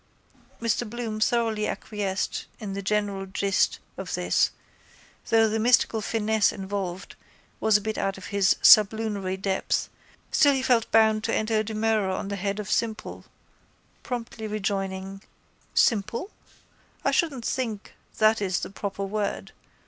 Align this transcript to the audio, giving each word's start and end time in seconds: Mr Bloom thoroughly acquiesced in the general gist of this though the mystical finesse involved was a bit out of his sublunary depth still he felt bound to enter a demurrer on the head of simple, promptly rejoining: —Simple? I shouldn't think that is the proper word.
Mr 0.59 0.89
Bloom 0.89 1.19
thoroughly 1.19 1.67
acquiesced 1.67 2.47
in 2.59 2.73
the 2.73 2.81
general 2.81 3.27
gist 3.27 3.77
of 3.97 4.15
this 4.15 4.49
though 5.29 5.47
the 5.47 5.59
mystical 5.59 6.01
finesse 6.01 6.51
involved 6.51 7.15
was 7.59 7.77
a 7.77 7.81
bit 7.81 7.99
out 7.99 8.17
of 8.17 8.25
his 8.33 8.55
sublunary 8.63 9.37
depth 9.37 9.89
still 10.31 10.55
he 10.55 10.63
felt 10.63 10.89
bound 10.89 11.23
to 11.23 11.31
enter 11.35 11.59
a 11.59 11.63
demurrer 11.63 12.09
on 12.09 12.29
the 12.29 12.35
head 12.35 12.57
of 12.59 12.71
simple, 12.71 13.25
promptly 14.01 14.47
rejoining: 14.47 15.21
—Simple? 15.75 16.31
I 17.05 17.11
shouldn't 17.11 17.45
think 17.45 17.93
that 18.17 18.41
is 18.41 18.61
the 18.61 18.71
proper 18.71 19.03
word. 19.03 19.51